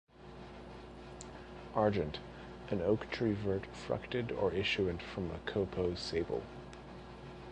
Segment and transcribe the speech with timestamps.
[1.75, 2.17] Argent,
[2.71, 6.41] an Oak Tree Vert fructed Or issuant from a Coupeaux Sable.